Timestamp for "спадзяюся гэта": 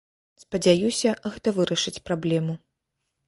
0.43-1.53